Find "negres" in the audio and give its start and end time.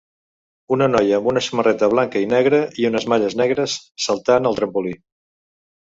3.43-3.79